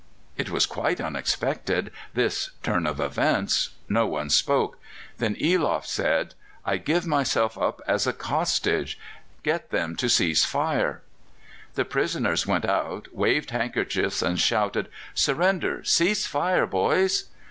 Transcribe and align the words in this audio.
It 0.35 0.49
was 0.49 0.65
quite 0.65 0.99
unexpected, 0.99 1.91
this 2.15 2.49
turn 2.63 2.87
of 2.87 2.99
events. 2.99 3.75
No 3.87 4.07
one 4.07 4.31
spoke. 4.31 4.79
Then 5.19 5.35
Eloff 5.35 5.85
said: 5.85 6.33
"I 6.65 6.77
give 6.77 7.05
myself 7.05 7.55
up 7.55 7.81
as 7.87 8.07
a 8.07 8.15
hostage. 8.19 8.97
Get 9.43 9.69
them 9.69 9.95
to 9.97 10.09
cease 10.09 10.43
fire." 10.43 11.03
The 11.75 11.85
prisoners 11.85 12.47
went 12.47 12.65
out, 12.65 13.13
waved 13.13 13.51
handkerchiefs, 13.51 14.23
shouted, 14.37 14.89
"Surrender! 15.13 15.83
Cease 15.83 16.25
fire, 16.25 16.65
boys." 16.65 17.25